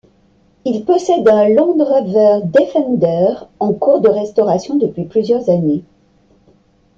[0.65, 5.83] Il possède un Land Rover Defender en cours de restauration depuis plusieurs années.